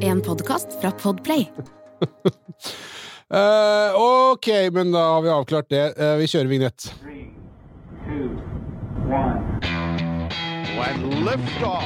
[0.00, 1.52] En podkast fra Podplay.
[3.28, 4.00] uh,
[4.32, 5.98] ok, men da har vi avklart det.
[6.00, 6.86] Uh, vi kjører vignett.
[7.02, 7.28] Three,
[8.06, 8.40] two,
[9.12, 9.60] one.
[11.24, 11.84] lift off.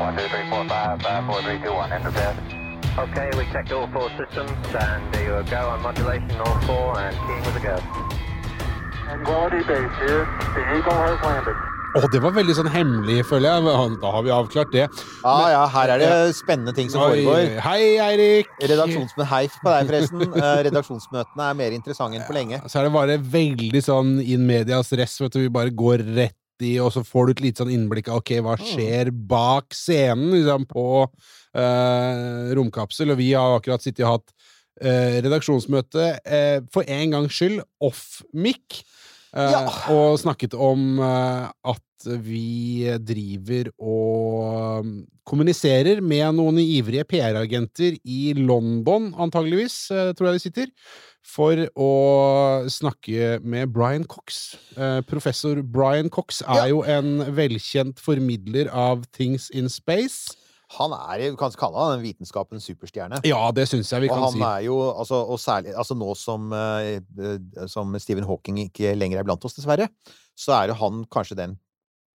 [0.00, 1.92] One, two, three, four, five, five, four, three, two, one.
[1.92, 2.36] Enter bed.
[2.98, 7.16] Okay, we checked all four systems, and there you go on modulation, all four, and
[7.16, 7.76] keying with a go.
[9.08, 10.28] Tranquility Base here.
[10.52, 11.69] The Eagle has landed.
[11.90, 13.94] Å, det var veldig sånn hemmelig, føler jeg.
[13.98, 14.84] Da har vi avklart det.
[15.24, 17.56] Ja, ja, her er det spennende ting som Oi, foregår.
[17.64, 18.52] Hei, Eirik!
[18.62, 20.22] Redaksjonsmøte Hei på deg, forresten.
[20.38, 22.60] Eh, Redaksjonsmøtene er mer interessante enn på lenge.
[22.70, 25.40] Så er det bare veldig sånn in medias res, vet du.
[25.42, 28.36] Vi bare går rett i, og så får du et lite sånn innblikk av ok,
[28.46, 30.86] hva skjer bak scenen liksom, på
[31.58, 33.16] eh, Romkapsel.
[33.16, 34.30] Og vi har akkurat sittet og hatt
[34.78, 38.82] eh, redaksjonsmøte eh, for en gangs skyld off-mic.
[38.84, 38.96] eh,
[39.36, 39.62] Ja.
[39.94, 44.92] Og snakket om eh, at vi driver og um,
[45.28, 50.72] kommuniserer med noen ivrige PR-agenter i London, antageligvis, eh, tror jeg de sitter,
[51.20, 51.90] for å
[52.72, 54.56] snakke med Brian Cox.
[54.76, 56.68] Eh, professor Brian Cox er Ja.
[56.72, 60.34] jo en velkjent formidler av Things in Space.
[60.78, 63.18] Han er, Du kan kalle han en vitenskapens superstjerne.
[63.26, 64.42] Ja, det syns jeg vi Og kan han si.
[64.46, 67.00] er jo, altså, og særlig altså nå som, eh,
[67.66, 69.88] som Stephen Hawking ikke lenger er blant oss, dessverre,
[70.38, 71.58] så er jo han kanskje den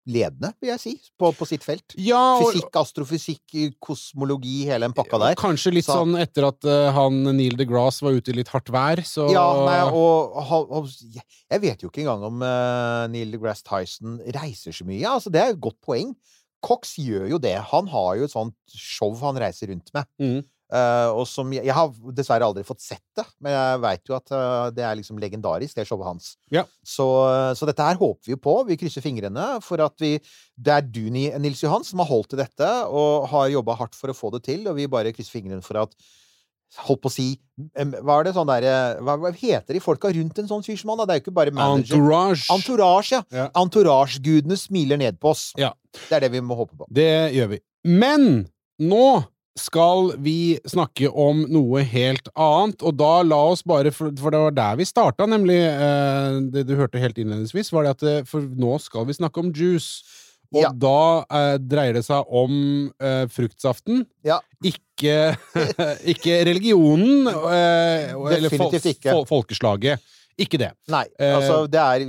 [0.07, 1.95] ledende, vil jeg si, på, på sitt felt.
[1.97, 5.33] Ja, og, Fysikk, astrofysikk, kosmologi, hele den pakka der.
[5.39, 8.69] kanskje litt Så- sånn etter at uh, han Neil deGrasse var ute i litt hardt
[8.69, 13.33] vær, så Ja, nei, og, og, og jeg vet jo ikke engang om uh, Neil
[13.33, 15.01] deGrasse Tyson reiser så mye.
[15.01, 16.13] Ja, Altså, det er jo et godt poeng.
[16.65, 17.55] Cox gjør jo det.
[17.71, 20.09] Han har jo et sånt show han reiser rundt med.
[20.21, 20.43] Mm.
[20.73, 24.15] Uh, og som jeg, jeg har dessverre aldri fått sett det, men jeg veit jo
[24.17, 26.31] at uh, det er liksom legendarisk, det showet hans.
[26.53, 26.63] Ja.
[26.81, 27.05] Så,
[27.55, 28.57] så dette her håper vi jo på.
[28.71, 30.15] Vi krysser fingrene for at vi
[30.57, 34.09] Det er du, Nils Johan, som har holdt til dette og har jobba hardt for
[34.09, 35.93] å få det til, og vi bare krysser fingrene for at
[36.83, 37.25] Holdt på å si
[37.71, 38.65] Hva er det sånn der,
[39.05, 41.05] hva, hva heter de folka rundt en sånn fyr som han?
[41.05, 41.95] Det er jo ikke bare manager.
[41.95, 42.47] Entourage.
[42.51, 43.21] Entourage, ja.
[43.31, 43.45] Ja.
[43.61, 45.45] Entourage-gudene smiler ned på oss.
[45.61, 45.71] Ja.
[46.09, 46.87] Det er det vi må håpe på.
[46.93, 47.59] Det gjør vi.
[47.85, 48.27] Men
[48.81, 49.05] nå
[49.55, 54.41] skal vi snakke om noe helt annet, og da la oss bare For, for det
[54.41, 55.61] var der vi starta, nemlig.
[55.63, 59.39] Eh, det du hørte helt innledningsvis, var det at eh, For nå skal vi snakke
[59.39, 60.03] om juice.
[60.55, 60.69] Og Ja.
[60.71, 60.99] da
[61.35, 64.03] eh, dreier det seg om eh, fruktsaften.
[64.23, 64.37] Ja.
[64.63, 65.35] Ikke,
[66.13, 69.09] ikke religionen, eh, eller fol ikke.
[69.11, 70.03] fol folkeslaget.
[70.37, 70.71] Ikke det.
[70.91, 72.03] Nei, Eh, altså det er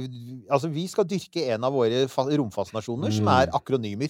[0.51, 3.17] Altså, vi skal dyrke en av våre romfascinasjoner, mm.
[3.17, 3.33] som Mm.
[3.43, 4.09] er akronymer.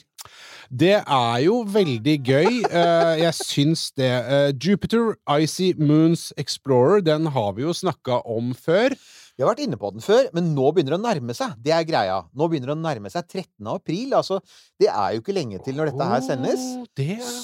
[0.71, 2.65] Det er jo veldig gøy.
[2.65, 4.11] Eh, jeg syns det.
[4.11, 8.91] Eh, Jupiter Icy Moons Explorer, den har vi jo snakka om før.
[9.37, 11.59] Vi har vært inne på den før, men nå begynner det å nærme seg.
[11.61, 12.23] Det er greia.
[12.33, 13.67] Nå begynner det å nærme seg 13.
[13.69, 14.15] april.
[14.17, 14.39] Altså,
[14.81, 16.63] det er jo ikke lenge til når dette her sendes.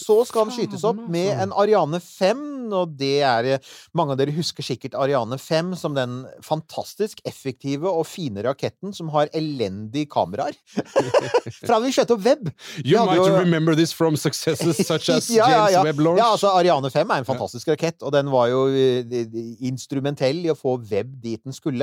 [0.00, 1.42] Så skal den skytes opp med altså.
[1.44, 5.92] en Ariane 5, og det er eh, Mange av dere husker sikkert Ariane 5 som
[5.92, 10.56] den fantastisk effektive og fine raketten som har elendige kameraer.
[11.66, 12.48] Fra vi skjøt opp web!
[12.80, 15.90] You might jo- remember this from successes such as Ja, ja, James.
[15.90, 16.22] Webb launch.
[16.22, 19.28] Ja, altså Ariane 5 er en fantastisk rakett, og den var jo eh,
[19.68, 21.81] instrumentell i å få web dit den skulle.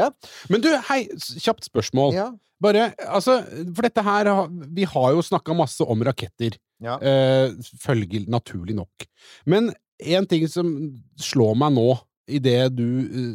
[0.49, 1.01] Men du, hei,
[1.39, 2.13] kjapt spørsmål.
[2.17, 2.29] Ja.
[2.59, 3.37] Bare, altså,
[3.71, 4.27] for dette her
[4.75, 6.57] Vi har jo snakka masse om raketter.
[6.83, 6.97] Ja.
[6.99, 9.05] Eh, følger naturlig nok.
[9.45, 10.73] Men en ting som
[11.19, 11.87] slår meg nå,
[12.29, 13.29] idet du eh,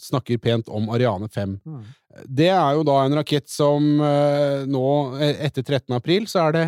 [0.00, 1.80] snakker pent om Ariane 5, Mm.
[2.28, 4.84] det er jo da en rakett som eh, nå,
[5.20, 5.92] eh, etter 13.
[5.96, 6.66] april, så er det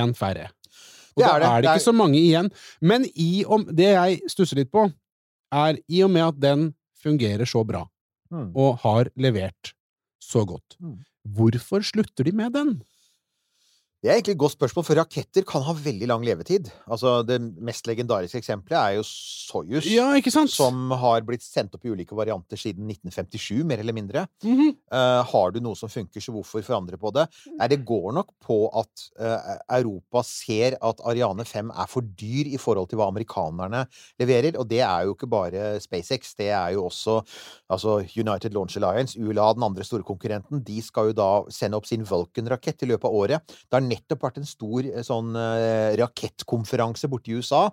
[0.00, 0.48] én færre.
[1.16, 1.48] Og Det da er det.
[1.48, 2.50] er det ikke så mange igjen.
[2.80, 4.88] Men i om, det jeg stusser litt på,
[5.52, 6.68] er i og med at den
[7.02, 7.86] fungerer så bra,
[8.30, 8.52] Mm.
[8.56, 9.72] og har levert
[10.22, 10.98] så godt, Mm.
[11.24, 12.82] hvorfor slutter de med den?
[14.00, 16.70] Det er egentlig et godt spørsmål, for raketter kan ha veldig lang levetid.
[16.88, 19.84] Altså, Det mest legendariske eksempelet er jo Soyuz.
[19.92, 20.48] Ja, ikke sant?
[20.48, 24.26] Som har blitt sendt opp i ulike varianter siden 1957, mer eller mindre.
[24.42, 24.70] Mm -hmm.
[24.92, 27.28] uh, har du noe som funker, så hvorfor forandre på det?
[27.58, 32.54] Nei, det går nok på at uh, Europa ser at Ariane 5 er for dyr
[32.54, 33.86] i forhold til hva amerikanerne
[34.18, 34.56] leverer.
[34.56, 37.20] Og det er jo ikke bare SpaceX, det er jo også
[37.68, 40.64] altså United Launch Alliance, ULA, den andre store konkurrenten.
[40.64, 43.40] De skal jo da sende opp sin Vulcan-rakett i løpet av året.
[43.46, 47.66] Det har nettopp vært en stor eh, sånn eh, rakettkonferanse borte i USA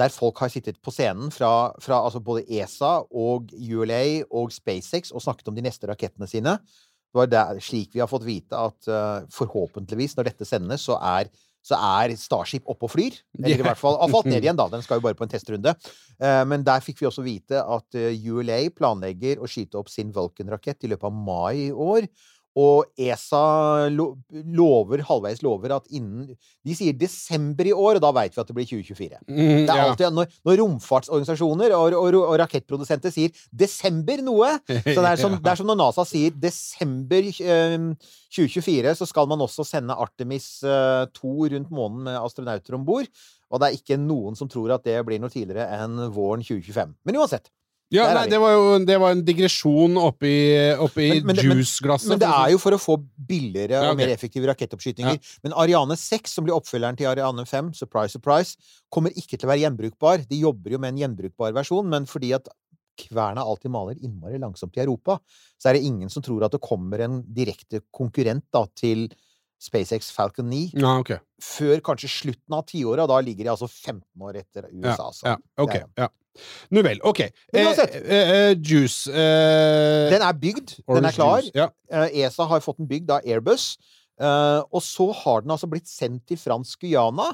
[0.00, 5.12] der folk har sittet på scenen fra, fra altså både ESA og ULA og SpaceX
[5.12, 6.56] og snakket om de neste rakettene sine.
[7.12, 10.96] Det var der, slik vi har fått vite at uh, forhåpentligvis, når dette sendes, så
[10.96, 11.28] er,
[11.60, 13.18] så er Starship oppe og flyr.
[13.36, 14.70] Eller i hvert fall har falt ned igjen, da.
[14.72, 15.76] Den skal jo bare på en testrunde.
[16.16, 20.14] Uh, men der fikk vi også vite at uh, ULA planlegger å skyte opp sin
[20.16, 22.08] Vulcan-rakett i løpet av mai i år.
[22.58, 28.34] Og ESA lover, halvveis lover at innen De sier desember i år, og da veit
[28.36, 29.20] vi at det blir 2024.
[29.24, 29.86] Mm, Det er ja.
[29.86, 35.38] alltid, når, når romfartsorganisasjoner og, og, og rakettprodusenter sier 'desember' noe Så det er, som,
[35.40, 37.78] det er som når NASA sier 'desember eh,
[38.32, 43.08] 2024', så skal man også sende Artemis eh, 2 rundt månen med astronauter om bord.
[43.52, 46.96] Og det er ikke noen som tror at det blir noe tidligere enn våren 2025.
[47.04, 47.48] Men uansett.
[47.92, 50.32] Ja, nei, det var jo det var en digresjon oppi,
[50.80, 51.36] oppi Men- men
[52.08, 52.96] men- det er jo for å få
[53.28, 55.18] billigere Ja, og mer effektive rakettoppskytinger.
[55.44, 58.56] Men Ariane 6, som blir oppfølgeren til Ariane 5, surprise, surprise,
[58.90, 60.26] kommer ikke til å være gjenbrukbar.
[60.26, 62.48] De jobber jo med en gjenbrukbar versjon, men fordi at
[62.98, 65.18] kverna alltid maler innmari langsomt i Europa,
[65.60, 69.08] så er det ingen som tror at det kommer en direkte konkurrent da, til
[69.60, 71.20] SpaceX Falcon 9 Ja, ok.
[71.40, 75.10] før kanskje slutten av tiåret, og da ligger de altså 15 år etter USA.
[75.24, 75.74] Ja, ja, ok.
[75.74, 76.08] er- Ja.
[76.70, 77.00] Nu vel.
[77.04, 77.20] Ok.
[77.20, 77.94] Eh, uansett.
[78.02, 81.40] eh, eh, juice eh, Den er bygd, den er klar.
[81.42, 81.68] Juice, Ja.
[81.90, 83.76] Eh, ESA har fått den bygd av Airbus.
[84.20, 87.32] Eh, og så har den altså blitt sendt til fransk Guyana.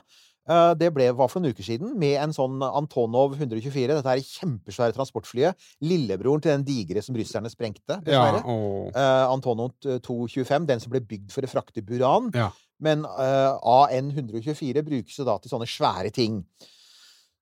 [0.80, 3.98] Det ble, var for noen uker siden, med en sånn Antonov 124.
[3.98, 5.52] Dette er kjempesvære transportflyet.
[5.84, 8.40] Lillebroren til den digre som russerne sprengte, ja dessverre.
[8.48, 12.30] og, Eh, Antonov 225, den som ble bygd for å frakte buran.
[12.32, 12.48] Ja.
[12.80, 16.44] Men AN 124 brukes jo da til sånne svære ting.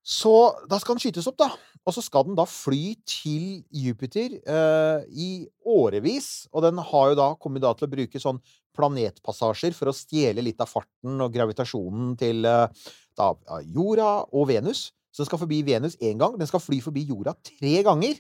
[0.07, 0.33] Så
[0.71, 1.49] da skal den skytes opp, da.
[1.87, 5.31] Og så skal den da fly til Jupiter eh, i
[5.67, 6.47] årevis.
[6.55, 8.39] Og den har jo da kommet da til å bruke sånn
[8.77, 12.87] planetpassasjer for å stjele litt av farten og gravitasjonen til eh,
[13.19, 13.33] da,
[13.67, 14.89] jorda og Venus.
[15.11, 16.39] Så den skal forbi Venus én gang.
[16.39, 18.19] Den skal fly forbi jorda tre ganger.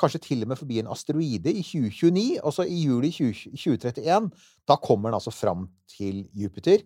[0.00, 2.38] Kanskje til og med forbi en asteroide i 2029.
[2.42, 4.30] Og så i juli 20, 2031,
[4.66, 6.82] da kommer den altså fram til Jupiter.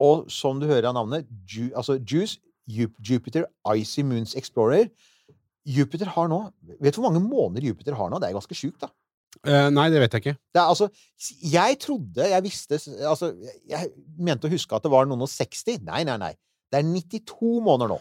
[0.00, 4.88] Og som du hører av navnet, Ju, altså JUICE, Ju- Jupiter Icy Moons Explorer
[5.66, 6.40] Jupiter har nå
[6.80, 8.20] Vet du hvor mange måneder Jupiter har nå?
[8.20, 8.90] Det er ganske sjukt, da.
[9.46, 10.38] Uh, nei, det vet jeg ikke.
[10.50, 10.88] Det er altså
[11.52, 13.30] Jeg trodde Jeg visste Altså,
[13.70, 15.84] jeg mente å huske at det var noen og 60.
[15.86, 16.32] Nei, nei, nei.
[16.70, 18.00] Det er 92 måneder nå.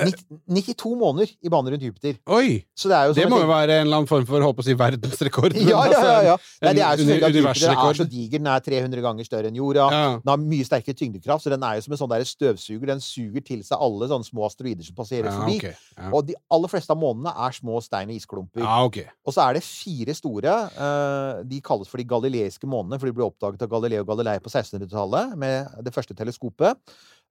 [0.00, 0.08] Eh.
[0.08, 2.16] 90, 92 måneder i bane rundt Jupiter.
[2.32, 2.62] Oi!
[2.72, 5.52] Så det må jo være en eller annen form for på å si verdensrekord.
[5.72, 6.22] Ja, ja, ja.
[6.30, 6.36] ja.
[6.64, 8.40] Nei, det er jo selvfølgelig at Jupiter er så diger.
[8.40, 9.88] Den er 300 ganger større enn jorda.
[10.22, 12.88] Den har mye sterkere tyngdekraft, så den er jo som en sånn støvsuger.
[12.94, 15.74] Den suger til seg alle sånne små asteroider som passerer forbi.
[16.08, 18.64] Og de aller fleste av månene er små stein og isklumper.
[18.64, 20.56] Og så er det fire store.
[20.72, 24.48] eh, de kalles for de galileiske månene, for de ble oppdaget av Galileo Galilei på
[24.52, 26.80] 1600-tallet med det første teleskopet.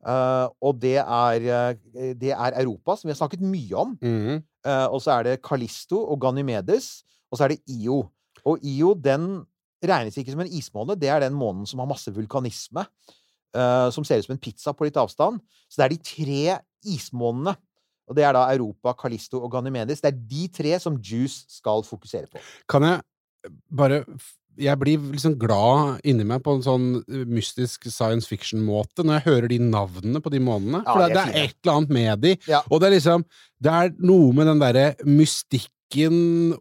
[0.02, 3.98] Eh, og det er, eh, det er Europa, som vi har snakket mye om.
[4.02, 4.44] Mhm.
[4.62, 7.02] Uh, og så er det Callisto og Ganymedes.
[7.32, 8.04] Og så er det Io.
[8.46, 9.42] Og Io den
[9.82, 10.94] regnes ikke som en ismåne.
[10.94, 12.86] Det er den månen som har masse vulkanisme.
[13.58, 15.42] Uh, som ser ut som en pizza på litt avstand.
[15.66, 17.56] Så det er de tre ismånene.
[18.08, 20.02] Og det er da Europa, Callisto og Ganymedes.
[20.02, 22.38] Det er de tre som Juice skal fokusere på.
[22.70, 23.02] Kan jeg
[23.76, 24.04] bare
[24.60, 29.28] Jeg blir liksom glad inni meg på en sånn eh, mystisk science fiction-måte når jeg
[29.30, 30.82] hører de navnene på de månedene.
[30.84, 32.34] Ja, For det, er det er et eller annet med de.
[32.52, 32.64] Ja.
[32.70, 33.26] Og det er liksom
[33.62, 35.72] Det er noe med den derre mystikken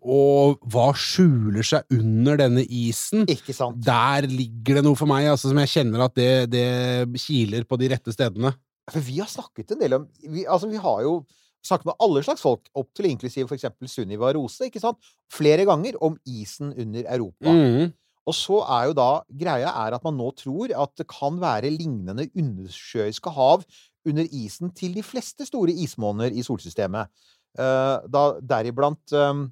[0.01, 3.25] og hva skjuler seg under denne isen.
[3.31, 3.79] Ikke sant?
[3.87, 7.79] Der ligger det noe for meg, altså, som jeg kjenner at det, det kiler på
[7.81, 8.53] de rette stedene.
[8.91, 11.21] For vi har snakket en del om vi, Altså, vi har jo
[11.67, 15.01] snakket med alle slags folk, opp til inklusiv eksempel Sunniva Rose, ikke sant?
[15.33, 17.53] Flere ganger om isen under Europa.
[17.53, 17.93] Mm.
[18.29, 19.11] Og så er jo da
[19.43, 23.65] greia er at man nå tror at det kan være lignende undersjøiske hav
[24.09, 27.11] under isen til de fleste store ismåner i solsystemet.
[27.59, 29.49] Uh, da deriblant um,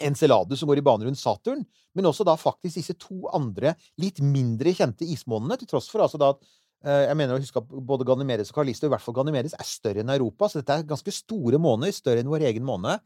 [0.00, 1.62] Enceladus, som går i bane rundt Saturn,
[1.94, 6.20] men også da faktisk disse to andre litt mindre kjente ismånene, til tross for altså
[6.20, 6.42] da at
[6.80, 10.04] jeg mener å huske at både Ganymedes og Kalisto, i hvert fall Ganymedes, er større
[10.04, 13.02] enn Europa, så dette er ganske store måneder, større enn vår egen måned.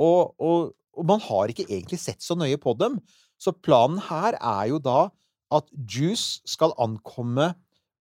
[0.00, 3.00] Og, og, og man har ikke egentlig sett så nøye på dem.
[3.40, 5.08] Så planen her er jo da
[5.50, 7.50] at Juice skal ankomme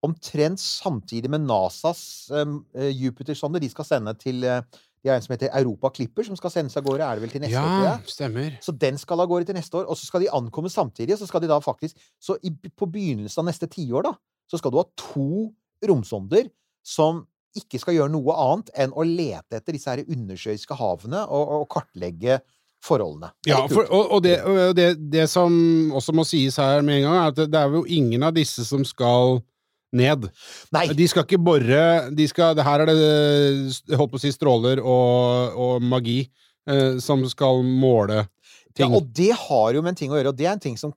[0.04, 3.62] omtrent samtidig med NASAs um, Jupiter-sonder.
[3.62, 4.60] De skal sende til eh,
[5.02, 7.02] De har en som heter Europa Clipper, som skal sendes av gårde.
[7.06, 7.74] Er det vel til neste år?
[7.82, 8.12] Ja, jeg?
[8.14, 8.56] stemmer.
[8.62, 11.16] Så den skal av gårde til neste år, og så skal de ankomme samtidig.
[11.16, 14.14] Og så skal de da faktisk Så i, på begynnelsen av neste tiår, da,
[14.48, 15.48] så skal du ha to
[15.84, 16.48] romsonder
[16.86, 17.24] som
[17.58, 21.68] ikke skal gjøre noe annet enn å lete etter disse her undersjøiske havene og, og
[21.72, 22.40] kartlegge
[22.84, 23.32] forholdene.
[23.48, 25.52] Ja, for, og, og, det, og det, det som
[25.98, 28.64] også må sies her med en gang, er at det, er jo ingen av disse
[28.68, 29.40] som skal
[29.96, 30.28] ned.
[30.74, 31.82] Nei, De skal ikke bore
[32.14, 36.20] de skal, det Her er det holdt på å si stråler og, og magi
[36.68, 38.26] eh, som skal måle
[38.76, 38.84] ting.
[38.84, 40.76] ja, og det har jo med en ting å gjøre, og det er en ting
[40.80, 40.94] som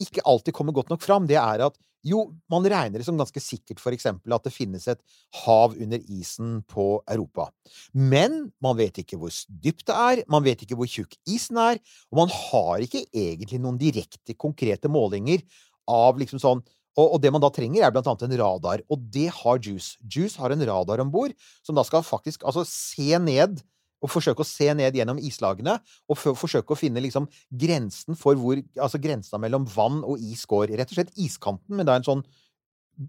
[0.00, 1.26] ikke alltid kommer godt nok fram.
[1.28, 4.84] Det er at Jo, man regner det som ganske sikkert for eksempel at det finnes
[4.92, 5.00] et
[5.44, 7.48] hav under isen på Europa.
[7.96, 11.80] Men man vet ikke hvor dypt det er, man vet ikke hvor tjukk isen er,
[12.12, 15.44] og man har ikke egentlig noen direkte, konkrete målinger
[15.90, 19.26] av liksom sånn og, det man da trenger, er blant annet en radar, og det
[19.34, 19.96] har Juice.
[20.06, 21.34] Juice har en radar om bord
[21.66, 23.58] som da skal faktisk altså se ned
[24.04, 25.78] og forsøke å se ned gjennom islagene
[26.10, 27.24] og for, forsøke å finne liksom
[27.56, 30.74] grensen for hvor Altså grensa mellom vann og is går.
[30.76, 32.24] Rett og slett iskanten, men det er en sånn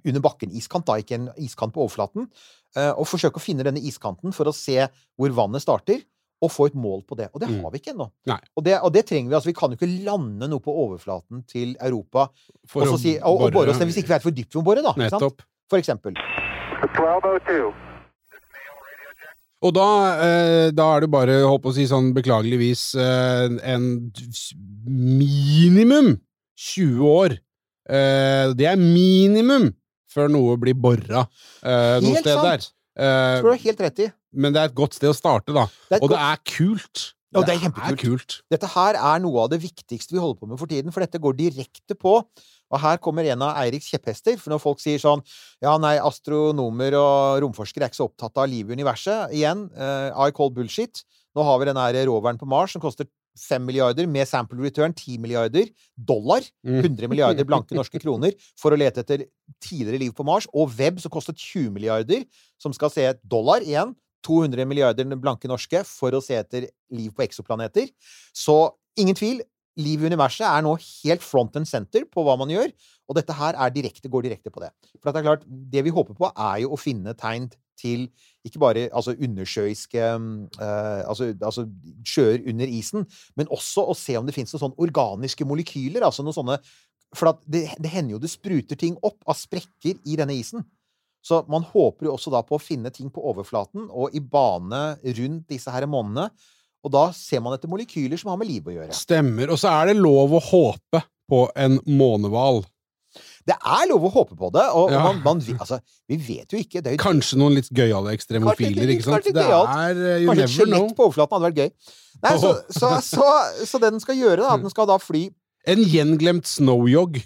[0.07, 2.29] under bakken-iskant, da, ikke en iskant på overflaten.
[2.75, 4.87] eh, og forsøke å finne denne iskanten for å se
[5.17, 6.01] hvor vannet starter,
[6.41, 7.29] og få et mål på det.
[7.33, 7.61] Og det Mm.
[7.63, 8.09] har vi ikke ennå.
[8.57, 9.35] Og, det- og det trenger vi.
[9.35, 12.27] altså Vi kan jo ikke lande noe på overflaten til Europa
[12.67, 14.53] For og, så si, og, og bore oss ned hvis ikke vi vet hvor dypt
[14.53, 14.93] vi må bore, da.
[14.97, 15.41] Nettopp.
[15.69, 16.13] For eksempel.
[16.13, 17.71] 1202.
[19.65, 19.85] Og da,
[20.21, 23.87] eh, da er det bare, holdt på å si sånn beklageligvis, eh, en
[24.85, 26.19] minimum
[26.55, 27.37] 20 år.
[27.89, 29.71] Eh, det er minimum
[30.09, 31.25] før noe blir bora
[31.61, 32.63] eh, noe sted der.
[32.95, 34.07] Eh, Det tror du har helt rett i.
[34.33, 35.65] men det er et godt sted å starte, da.
[35.89, 37.11] Det et Og det er kult.
[37.35, 37.99] Ja, det er kjempekult.
[37.99, 38.35] kult.
[38.53, 41.19] Dette her er noe av det viktigste vi holder på med for tiden, for dette
[41.19, 42.21] går direkte på.
[42.73, 45.21] Og her kommer en av Eiriks kjepphester, for når folk sier sånn
[45.63, 49.35] Ja, nei, astronomer og romforskere er ikke så opptatt av livet i universet.
[49.35, 51.03] Igjen, eh, I call bullshit.
[51.35, 54.93] Nå har vi den her roveren på Mars som koster 5 milliarder, med sample return
[54.93, 56.43] 10 milliarder dollar.
[56.63, 56.79] Mm.
[56.79, 59.25] 100 milliarder blanke norske kroner for å lete etter
[59.59, 60.47] tidligere liv på Mars.
[60.55, 62.23] Og web som kostet 20 milliarder,
[62.61, 63.93] som skal se et dollar igjen.
[64.25, 67.91] 200 milliarder blanke norske for å se etter liv på eksoplaneter.
[68.33, 69.43] Så ingen tvil,
[69.79, 72.71] liv i universet er nå helt front and center på hva man gjør,
[73.09, 74.71] og dette her er direkte, går direkte på det.
[75.01, 78.07] For det er klart, det vi håper på, er jo å finne tegn til
[78.47, 81.65] ikke bare altså undersjøiske uh, altså, altså
[82.07, 83.05] sjøer under isen,
[83.35, 86.59] men også å se om det finnes noen sånne organiske molekyler, altså noen sånne
[87.15, 90.65] For det, det hender jo det spruter ting opp av sprekker i denne isen.
[91.25, 94.97] Så man håper jo også da på å finne ting på overflaten og i bane
[95.01, 96.27] rundt disse her månene.
[96.85, 98.93] Og da ser man etter molekyler som har med liv å gjøre.
[98.93, 99.49] Stemmer.
[99.53, 102.61] Og så er det lov å håpe på en månehval.
[103.45, 105.01] Det er lov å håpe på det, og, og Ja.
[105.05, 105.77] man, man, altså,
[106.09, 106.81] vi vet jo ikke.
[106.81, 109.21] Det jo Kanskje noen litt gøyale ekstremofiler, ikke sant?
[109.21, 111.93] kanskje Det er uh, Kanskje et skjelett på overflaten hadde vært gøy.
[112.25, 113.27] Nei, så, så, så,
[113.69, 115.27] så det den skal gjøre, da, at den skal da fly
[115.69, 117.21] En gjenglemt snowjog.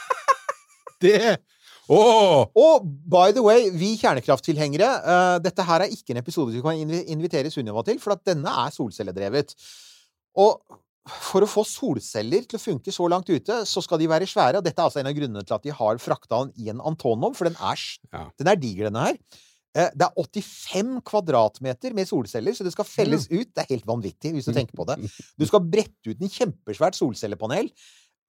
[1.04, 1.38] det
[1.90, 2.44] Åh!
[2.54, 6.78] Og by the way, vi kjernekrafttilhengere, uh, dette her er ikke en episode vi kan
[6.78, 9.56] invitere Sunniva til, for at denne er solcelledrevet.
[10.38, 10.78] Og
[11.10, 14.60] for å få solceller til å funke så langt ute, så skal de være svære.
[14.60, 16.82] Og dette er altså en av grunnene til at de har frakta den i en
[16.86, 17.80] Antonov, for den er,
[18.12, 18.26] Ja.
[18.38, 19.16] den er diger, denne her.
[19.74, 23.48] Eh, Det er 85 kvadratmeter med solceller, så det skal felles ut.
[23.54, 24.98] Det er helt vanvittig, hvis du tenker på det.
[25.38, 27.70] Du skal brette ut en kjempesvært solcellepanel.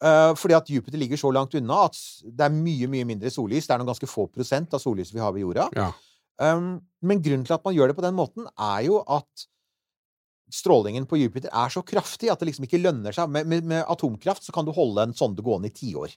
[0.03, 3.67] Eh, fordi at Jupiter ligger så langt unna at det er mye mye mindre sollys.
[3.67, 5.70] Det er noen ganske få prosent av sollyset vi har ved jorda.
[5.77, 5.91] Ja.
[6.41, 9.48] Um, men grunnen til at man gjør det på den måten, er jo at
[10.51, 13.29] strålingen på Jupiter er så kraftig at det liksom ikke lønner seg.
[13.31, 16.15] Med, med, med atomkraft så kan du holde en sonde gående i tiår.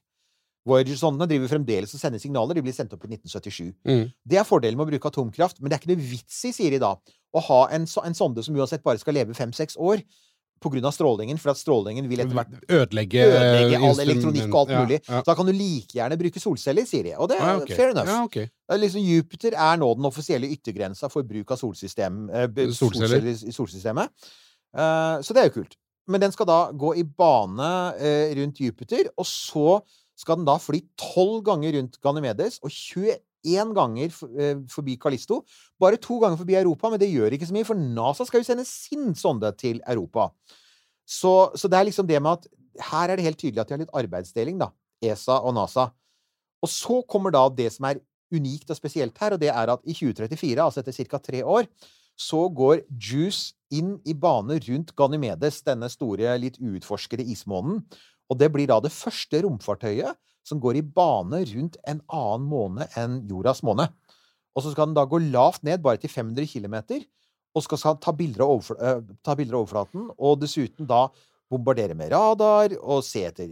[0.64, 2.56] Voyager-sondene driver fremdeles og sender signaler.
[2.56, 3.74] De blir sendt opp i 1977.
[3.84, 4.06] Mm.
[4.24, 6.72] Det er fordelen med å bruke atomkraft, men det er ikke noe vits i, sier
[6.72, 6.94] de da,
[7.34, 10.00] å ha en, en sonde som uansett bare skal leve fem-seks år
[10.64, 14.98] av strålingen, for at strålingen vil etter hvert Ødelegge, ødelegge all elektronikk og alt mulig.
[15.08, 17.14] Ja, Så da kan du like gjerne bruke solceller, sier de.
[17.16, 17.76] Og det er Ah, okay.
[17.76, 18.08] fair enough.
[18.08, 18.36] Ja, ok.
[18.68, 23.20] Er liksom Jupiter er nå den offisielle yttergrensa for bruk av solsystem, eh, Solceller.
[23.20, 24.08] solceller i solsystemet.
[24.74, 25.76] Uh, så det er jo kult.
[26.08, 29.80] Men den skal da gå i bane uh, rundt Jupiter, og så
[30.16, 35.42] skal den da fly tolv ganger rundt Ganymedes og 21 ganger eh, forbi Kalisto.
[35.80, 38.48] Bare to ganger forbi Europa, men det gjør ikke så mye, for NASA skal jo
[38.48, 40.30] sende sin sonde til Europa.
[41.04, 42.48] Så, så det er liksom det med at
[42.90, 44.72] her er det helt tydelig at de har litt arbeidsdeling, da.
[45.04, 45.90] ESA og NASA.
[46.64, 48.00] Og så kommer da det som er
[48.34, 51.20] unikt og spesielt her, og det er at i 2034, altså etter ca.
[51.20, 51.68] tre år,
[52.14, 57.82] så går JUICE inn i bane rundt Ganymedes, denne store, litt uutforskede ismånen.
[58.30, 62.88] Og det blir da det første romfartøyet som går i bane rundt en annen måne
[63.00, 63.88] enn jordas måne.
[64.54, 66.76] Og så skal den da gå lavt ned, bare til 500 km,
[67.54, 71.08] og skal, eh, ta bilder av overflaten, og dessuten da
[71.50, 73.48] bombardere med radar og se etter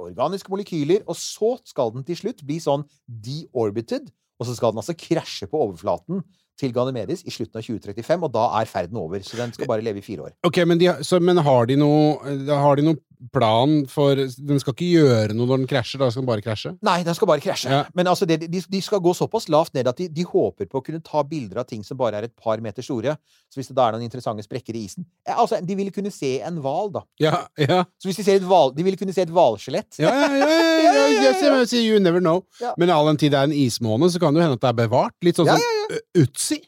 [0.00, 1.02] organiske molekyler.
[1.06, 5.48] Og så skal den til slutt bli sånn deorbited, og så skal den altså krasje
[5.50, 6.22] på overflaten
[6.60, 9.22] til Ganymedes i slutten av 2035, og da er ferden over.
[9.26, 10.36] Så den skal bare leve i fire år.
[10.46, 13.00] Ok, men, de, så, men har de noe Har de noe
[13.32, 16.74] plan for Den skal ikke gjøre noe når den krasjer, da skal den bare krasje?
[16.84, 17.70] Nei, den skal bare krasje.
[17.72, 17.82] Ja.
[17.96, 20.80] Men altså, det, de, de skal gå såpass lavt ned at de, de håper på
[20.80, 23.16] å kunne ta bilder av ting som bare er et par meter store.
[23.52, 26.12] Så hvis det da er noen interessante sprekker i isen eh, Altså, de ville kunne
[26.14, 27.04] se en hval, da.
[27.22, 27.82] Ja, ja.
[28.00, 30.00] Så hvis de ser et hval De ville kunne se et hvalskjelett.
[30.02, 31.80] Ja, ja, ja, ja, ja, ja, ja, ja.
[31.84, 32.44] you never know.
[32.78, 34.72] Men all den tid det er en ismåne, så kan det jo hende at det
[34.74, 35.16] er bevart.
[35.24, 36.60] Litt sånn som Ø- Utsi.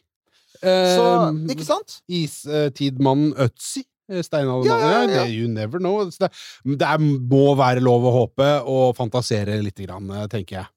[0.57, 1.99] Så, Eh, ikke sant?
[2.09, 3.83] Istidmannen Øtzi.
[4.09, 5.09] Eh, Steinaldermannen.
[5.09, 5.27] Ja, ja, ja.
[5.27, 6.05] You never know.
[6.09, 6.29] Det,
[6.65, 10.67] det må være lov å håpe og fantasere lite grann, eh, tenker jeg.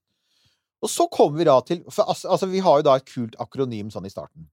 [0.81, 3.35] Og så kommer vi da til For altså, altså, vi har jo da et kult
[3.43, 4.47] akronym sånn i starten.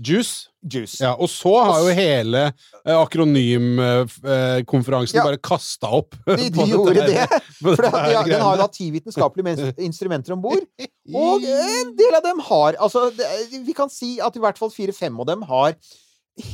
[0.00, 0.48] Juice.
[0.64, 0.96] Juice.
[1.02, 5.24] Ja, og så har jo hele eh, akronymkonferansen Ja.
[5.26, 6.14] bare kasta opp.
[6.26, 7.28] De, de gjorde her- det.
[7.60, 10.64] For det, her den har jo da ti vitenskapelige instrumenter om bord.
[11.12, 13.26] Og en del av dem har Altså, det,
[13.66, 15.70] vi kan si at i hvert fall fire-fem av dem har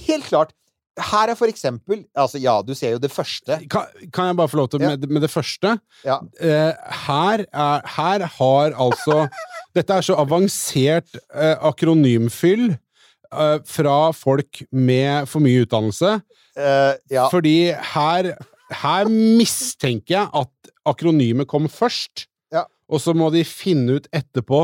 [0.09, 0.51] Helt klart.
[0.97, 3.59] Her er for eksempel Altså, ja, du ser jo det første.
[3.69, 5.75] kan, kan jeg bare få lov til med, med det første?
[6.05, 6.19] Ja.
[6.41, 6.73] Eh,
[7.07, 9.27] her, er, her har altså
[9.77, 16.15] Dette er så avansert eh, akronymfyll eh, fra folk med for mye utdannelse.
[16.57, 17.27] Eh, ja.
[17.29, 17.59] Fordi
[17.93, 18.31] her,
[18.73, 22.25] her mistenker jeg at akronymet kom først,
[22.55, 22.65] Ja.
[22.89, 24.63] og så må de finne ut etterpå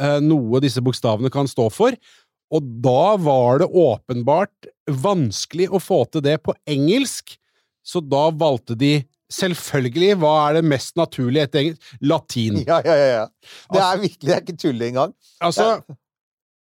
[0.00, 1.94] eh, noe disse bokstavene kan stå for.
[2.50, 7.36] Og da var det åpenbart vanskelig å få til det på engelsk,
[7.86, 8.98] så da valgte de
[9.32, 11.88] selvfølgelig Hva er det mest naturlige etter engelsk?
[12.00, 12.62] Latin.
[12.64, 13.24] ja, ja, ja.
[13.72, 15.12] Det er virkelig Det er ikke tull engang.
[15.44, 15.66] Altså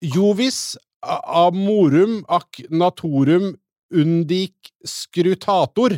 [0.03, 3.55] Jovis amorum ac natorum
[3.95, 5.95] undic scrutator.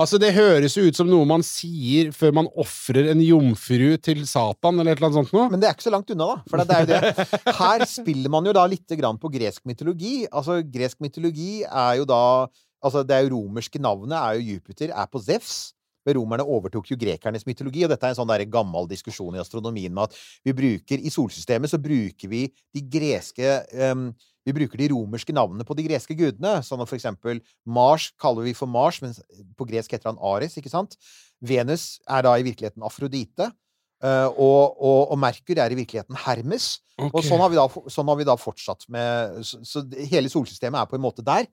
[0.00, 4.22] Altså, det høres jo ut som noe man sier før man ofrer en jomfru til
[4.28, 5.50] Satan, eller et eller annet sånt noe.
[5.52, 6.36] Men det er ikke så langt unna, da.
[6.48, 7.26] For det er jo det.
[7.60, 10.14] Her spiller man jo da lite grann på gresk mytologi.
[10.30, 12.24] Altså, gresk mytologi er jo da
[12.80, 15.74] Altså, det er romerske navnet er jo Jupiter, er på Zevs.
[16.08, 19.92] Romerne overtok jo grekernes mytologi, og dette er en sånn der gammel diskusjon i astronomien
[19.92, 20.16] med at
[20.48, 24.08] vi bruker I solsystemet så bruker vi de greske em,
[24.46, 26.58] vi bruker de romerske navnene på de greske gudene.
[26.64, 29.12] Sånn at for eksempel Mars kaller vi for Mars, men
[29.58, 30.96] på gresk heter han Ares, ikke sant?
[31.40, 33.50] Venus er da i virkeligheten Afrodite.
[34.02, 36.78] eh, og, og, og Merkur er i virkeligheten Hermes.
[37.10, 40.82] Og sånn har, vi da, sånn har vi da fortsatt med Så, så hele solsystemet
[40.82, 41.48] er på en måte der.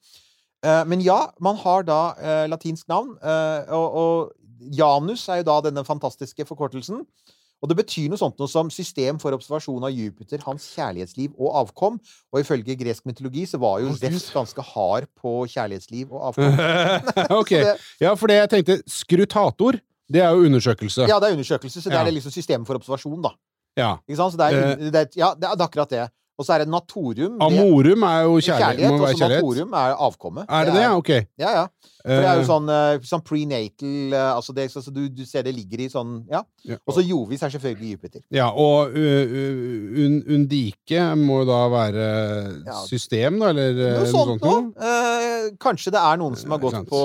[0.63, 5.59] Eh, men ja, man har da eh, latinsk navn, og, og Janus er jo da
[5.67, 7.03] denne fantastiske forkortelsen.
[7.63, 11.55] Og det betyr noe sånt noe som system for observasjon av Jupiter, hans kjærlighetsliv og
[11.63, 11.95] avkom.
[12.33, 13.97] Og ifølge gresk mytologi så var jo Å,
[14.35, 16.59] ganske hard på kjærlighetsliv og avkom.
[17.41, 17.53] ok.
[18.03, 21.07] Ja, for det jeg tenkte Skrutator, det er jo undersøkelse.
[21.09, 23.33] Ja, det er undersøkelse, så det er liksom system for observasjon, da.
[23.77, 23.89] Ja.
[24.07, 24.33] Ikke sant?
[24.33, 24.91] Så det er, Eh.
[24.93, 26.05] det er, ja, det er akkurat det.
[26.37, 27.39] Og så er det natorium.
[27.41, 28.61] Amorum er jo kjærlighet.
[28.61, 29.41] kjærlighet, må og være kjærlighet.
[29.41, 30.45] natorium er avkommet.
[30.49, 30.81] Er det det?
[30.83, 31.09] Ja, Ok.
[31.41, 31.63] Ja, ja.
[32.07, 35.03] For det er jo Eh, sånn, eh, sånn prenatal eh, Altså det, så, så du,
[35.11, 36.43] du ser det ligger i sånn Ja.
[36.87, 38.21] Og så Jovis er selvfølgelig Jupiter.
[38.33, 42.07] Ja, og un Undike må jo da være
[42.87, 45.53] system, da, eller Noe sånt noe.
[45.61, 47.01] kanskje det er noen som har gått på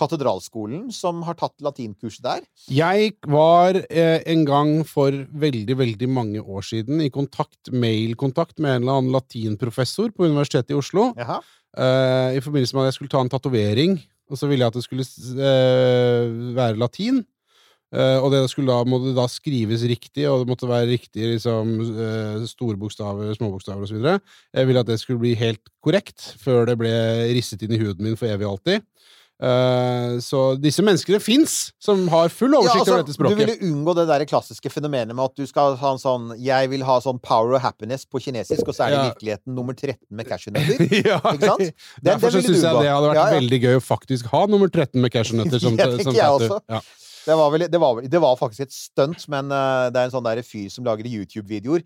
[0.00, 2.42] katedralskolen, som har tatt latinkurs der.
[2.72, 8.82] Jeg var en gang for veldig, veldig mange år siden i kontakt, mailkontakt med en
[8.82, 11.38] eller annen latinprofessor på Universitetet i Oslo, Jaha.
[11.76, 13.98] Uh, i forbindelse med at jeg skulle ta en tatovering,
[14.30, 15.06] og så ville jeg at det skulle
[15.38, 17.22] eh, være latin.
[17.94, 21.76] Eh, og det skulle da, måtte da skrives riktig, og det måtte være riktig liksom,
[21.86, 24.00] eh, store bokstaver, småbokstaver osv.
[24.02, 26.90] Jeg ville at det skulle bli helt korrekt før det ble
[27.36, 28.82] risset inn i huden min for evig og alltid.
[29.36, 33.36] Eh, så disse menneskene fins, som har full Ja, oversikt altså, over dette språket.
[33.36, 36.70] du ville unngå det der klassiske fenomenet med at du skal ha en sånn 'Jeg
[36.72, 39.10] vil ha sånn power of happiness' på kinesisk, og så er det i Ja.
[39.12, 40.78] virkeligheten nummer 13 med cashewnøtter.
[41.04, 41.58] ja, Ikke sant?
[42.02, 43.40] Den- Derfor syns jeg det hadde vært Ja, ja.
[43.40, 46.82] veldig gøy å faktisk ha nummer 13 med cashewnøtter som, Det tenker som jeg også.
[47.26, 50.10] Det var, vel, det, var, det var faktisk et stunt, men uh, det er en
[50.14, 51.82] sånn der fyr som lager YouTube-videoer.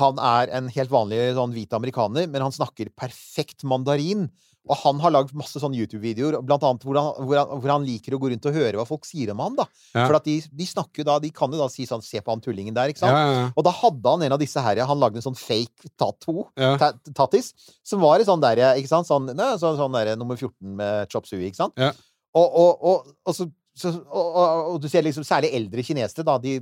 [0.00, 4.30] Han er en helt vanlig sånn hvit amerikaner, men han snakker perfekt mandarin.
[4.68, 7.86] Og han har lagd masse sånne YouTube-videoer, blant annet hvor han, hvor, han, hvor han
[7.86, 9.56] liker å gå rundt og høre hva folk sier om han.
[9.58, 9.66] da.
[9.94, 10.04] Ja.
[10.04, 12.34] For at de, de snakker jo da, de kan jo da si sånn 'se på
[12.34, 13.16] han tullingen der', ikke sant?
[13.16, 15.92] Ja, ja, Og da hadde han en av disse her, han lagde en sånn fake
[15.96, 17.52] tattoo, ta- tattis,
[17.82, 19.08] som var i sånn der, ikke sant?
[19.08, 21.72] Sånn, ne, sånn, sånn der, nummer 14 med chop sui, ikke sant?
[21.76, 21.92] Ja.
[22.36, 26.60] Og, og, og, og, så, så, og, du ser liksom særlig eldre kinesere, da, de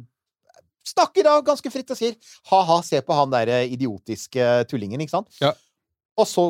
[0.87, 2.15] snakker da ganske fritt og sier
[2.53, 5.33] ha-ha, se på han der idiotiske tullingen, ikke sant?
[5.43, 5.53] Ja.
[6.17, 6.45] Og så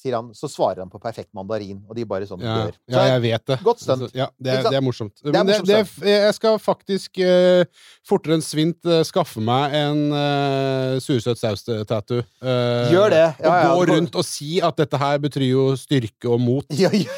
[0.00, 2.78] sier han, så svarer han på perfekt mandarin, og de bare sånn Ja, dør.
[2.88, 3.58] Så ja, jeg vet det.
[3.66, 4.06] Godt stunt.
[4.16, 4.70] Ja, det, er, morsomt.
[4.70, 5.14] det er morsomt.
[5.24, 7.62] er Men det, det, jeg skal faktisk uh,
[8.08, 12.24] fortere enn svint uh, skaffe meg en uh, sursøt saus-tattoo.
[12.40, 13.24] Uh, Gjør det.
[13.44, 16.66] Ja, og gå rundt og si at dette her betyr jo styrke og mot.
[16.82, 17.08] ja, ja,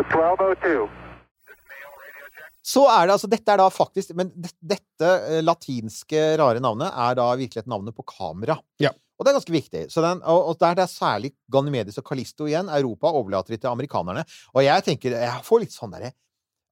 [0.00, 0.88] 1202.
[2.64, 7.26] Så er det altså Dette er da faktisk Men dette latinske rare navnet er da
[7.36, 8.56] virkelig et navnet på kamera.
[8.80, 8.94] Ja.
[9.14, 9.84] Og det er ganske viktig.
[9.94, 12.68] Så den, og, og der det er særlig Ganymedes og Kalisto igjen.
[12.68, 14.24] Europa overlater de til amerikanerne.
[14.54, 16.10] Og jeg tenker Jeg får litt sånn derre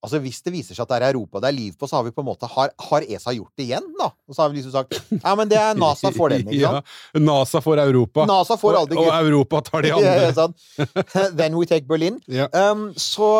[0.03, 2.07] Altså Hvis det viser seg at det er Europa det er liv på, så har
[2.09, 4.09] vi på en måte Har, har ESA gjort det igjen, da?
[4.27, 6.91] Og så har vi liksom sagt Ja, men det er NASA for den, ikke sant?
[7.15, 8.25] Ja, NASA får Europa.
[8.27, 10.33] NASA får og, og Europa tar de Ja, ja, andre.
[10.35, 10.57] sånn.
[11.39, 12.19] Then we take Berlin.
[12.27, 12.49] Ja.
[12.51, 13.31] Um, så,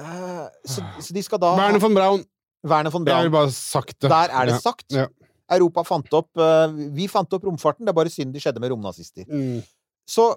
[0.00, 2.24] uh, så, så de skal da Werner von Braun.
[2.66, 4.08] Werner von Jeg vil bare sagt det.
[4.08, 4.62] Der er det Ja.
[4.64, 4.88] sagt.
[4.96, 5.06] Ja.
[5.52, 7.86] Europa fant opp eh, Vi fant opp romfarten.
[7.86, 9.26] Det er bare synd det skjedde med romnazister.
[9.28, 9.62] Mm.
[10.06, 10.32] Så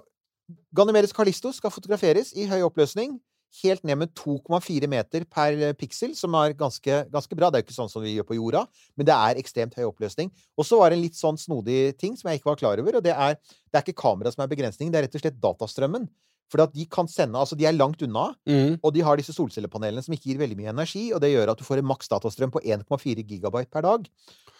[0.74, 3.18] Ganymedes Callisto skal fotograferes i høy oppløsning.
[3.64, 7.50] Helt ned med 2,4 meter per eh, piksel, som er ganske, ganske bra.
[7.50, 9.88] Det er jo ikke sånn som vi gjør på jorda, men det er ekstremt høy
[9.88, 10.30] oppløsning.
[10.54, 13.00] Og så var det en litt sånn snodig ting som jeg ikke var klar over,
[13.00, 15.42] og det er det er ikke kameraet som er begrensningen, det er rett og slett
[15.42, 16.06] datastrømmen.
[16.50, 18.78] For at de kan sende Altså, de er langt unna, Mm.
[18.82, 21.58] og de har disse solcellepanelene som ikke gir veldig mye energi, og det gjør at
[21.58, 24.08] du får en maks datastrøm på 1,4 gigabyte per dag.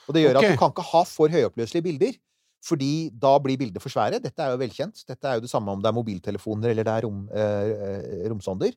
[0.07, 0.47] Og det gjør okay.
[0.47, 2.17] at du kan ikke ha for høyoppløselige bilder,
[2.65, 4.21] fordi da blir bildet for svære.
[4.23, 5.05] Dette er jo velkjent.
[5.09, 8.75] Dette er jo det samme om det er mobiltelefoner eller det er rom, eh, romsonder.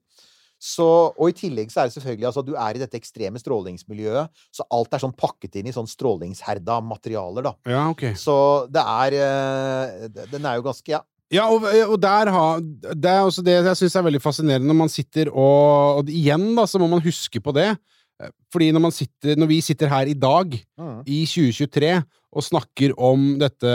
[0.64, 0.86] Så,
[1.20, 4.64] og i tillegg så er det selvfølgelig altså du er i dette ekstreme strålingsmiljøet, så
[4.72, 7.52] alt er sånn pakket inn i sånn strålingsherda materialer, da.
[7.68, 8.14] Ja, okay.
[8.16, 8.36] Så
[8.72, 11.02] det er eh, Den er jo ganske Ja.
[11.34, 14.80] Ja, og, og der ha, Det er også det jeg syns er veldig fascinerende når
[14.84, 17.72] man sitter og Og igjen, da, så må man huske på det.
[18.22, 20.54] Eh, Fordi når, man sitter, når vi sitter her i dag,
[21.10, 21.94] i 2023,
[22.34, 23.74] og snakker om dette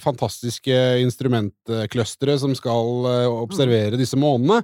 [0.00, 4.62] fantastiske instrumentclusteret som skal eh, observere disse månene,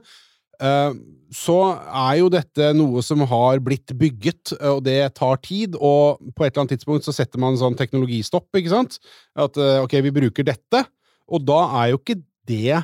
[0.60, 0.92] eh,
[1.36, 6.46] så er jo dette noe som har blitt bygget, og det tar tid, og på
[6.46, 8.96] et eller annet tidspunkt så setter man sånn teknologistopp, ikke sant?
[9.36, 10.86] At ok, vi bruker dette,
[11.28, 12.82] og da er jo ikke det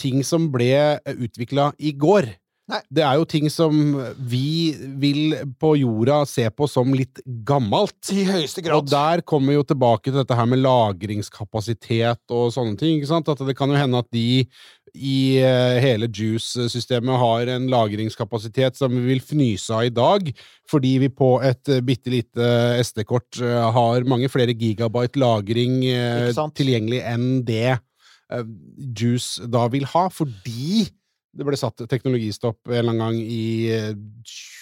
[0.00, 2.28] ting som ble utvikla i går.
[2.70, 2.80] Nei.
[2.88, 3.74] Det er jo ting som
[4.16, 7.98] vi vil på jorda se på som litt gammelt.
[8.08, 8.78] I høyeste grad.
[8.78, 12.96] Og der kommer vi jo tilbake til dette her med lagringskapasitet og sånne ting.
[12.96, 13.28] ikke sant?
[13.28, 14.46] At det kan jo hende at de
[14.94, 20.30] i eh, hele Juice-systemet har en lagringskapasitet som vi vil fnyse av i dag,
[20.70, 22.50] fordi vi på et uh, bitte lite
[22.84, 28.46] SD-kort eh, har mange flere gigabyte lagring eh, tilgjengelig enn det eh,
[28.94, 30.86] Juice da vil ha, fordi
[31.34, 33.44] det ble satt teknologistopp en eller annen gang i
[33.74, 33.92] eh,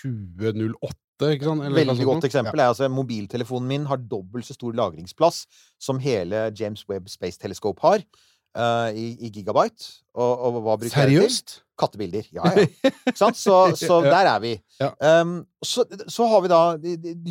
[0.02, 0.98] 2008,
[1.36, 1.64] ikke sant?
[1.68, 5.44] Eller Veldig godt eksempel er altså mobiltelefonen min har dobbelt så stor lagringsplass
[5.82, 8.04] som hele James Webb Space Telescope har.
[8.52, 9.86] Uh, i, i gigabyte.
[10.12, 11.14] Og, og hva bruker jeg til?
[11.14, 11.54] Seriøst?
[11.80, 12.26] Kattebilder.
[12.36, 12.66] Ja, ja.
[13.08, 13.38] Ikke sant?
[13.40, 14.50] Så, så der er vi.
[14.80, 14.90] Ja.
[15.22, 16.60] Um, så, så har vi da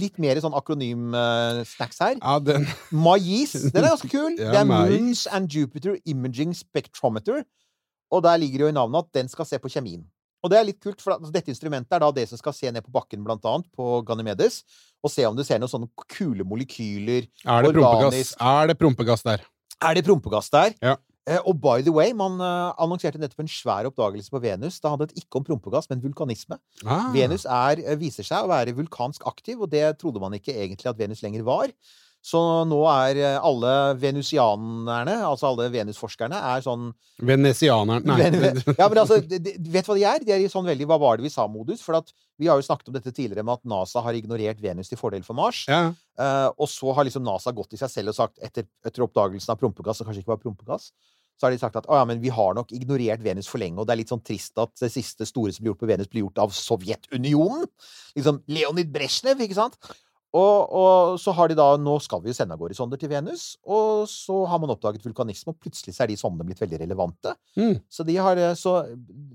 [0.01, 2.17] litt mer sånn akronym-snacks her.
[2.17, 3.53] Ja, den MAIS.
[3.69, 4.33] Den er ganske kul.
[4.41, 4.71] Ja, det er.
[4.71, 7.43] Moons and Jupiter Imaging Spectrometer.
[8.11, 10.03] Og der ligger det jo i navnet at den skal se på kjemien.
[10.41, 12.71] Og det er litt kult, for altså, dette instrumentet er da det som skal se
[12.73, 14.63] ned på bakken, blant annet, på Ganymedes,
[15.01, 17.29] og se om du ser noen sånne kule molekyler.
[17.45, 18.33] Er det prompegass?
[18.41, 19.45] Er det prompegass der?
[19.81, 20.73] Er det prompegass der?
[20.81, 20.97] Ja.
[21.29, 24.79] Eh, og by the way, man eh, annonserte nettopp en svær oppdagelse på Venus.
[24.81, 26.57] Det handlet ikke om prompegass, men vulkanisme.
[26.81, 27.11] Ah.
[27.13, 30.89] Venus er, eh, viser seg å være vulkansk aktiv, og det trodde man ikke egentlig
[30.89, 31.69] at Venus lenger var.
[32.21, 32.37] Så
[32.69, 36.91] nå er eh, alle venusianerne, altså alle venusforskerne, er sånn
[37.25, 38.27] Venesianerne Nei.
[38.29, 40.25] Ven- Ja, men altså, de, vet hva de er?
[40.25, 41.81] De er i sånn veldig 'hva var det vi sa'-modus.
[41.81, 44.89] For at vi har jo snakket om dette tidligere med at NASA har ignorert Venus
[44.89, 45.63] til fordel for Mars.
[45.69, 45.93] Ja.
[46.19, 49.53] Uh, og så har liksom NASA gått i seg selv og sagt, etter, etter oppdagelsen
[49.53, 50.91] av prompegass, som kanskje ikke var prompegass,
[51.41, 53.79] så har de sagt at oh, ja, men vi har nok ignorert Venus for lenge,
[53.81, 56.09] og det er litt sånn trist at det siste store som blir gjort på Venus,
[56.11, 57.65] blir gjort av Sovjetunionen.
[58.13, 59.79] Liksom Leonid Brezjnev, ikke sant?
[60.31, 63.11] Og, og så har de da Nå skal vi jo sende av gårde sonder til
[63.11, 66.79] Venus, og så har man oppdaget vulkanisme, og plutselig så er de sondene blitt veldig
[66.85, 67.33] relevante.
[67.59, 67.81] Mm.
[67.91, 68.77] Så de har eh, Så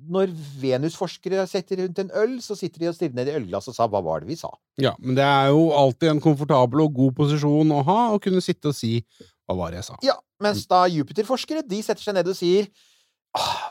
[0.08, 0.32] når
[0.62, 3.88] Venus-forskere sitter rundt en øl, så sitter de og stirrer ned i ølglasset og sa
[3.88, 4.54] 'hva var det vi sa'?
[4.78, 8.40] ja, men det er jo alltid en komfortabel og god posisjon å ha, å kunne
[8.44, 9.04] sitte og si
[9.46, 9.98] 'hva var det jeg sa'?
[10.02, 12.95] Ja, mens da Jupiter-forskere de setter seg ned og sier «Ah,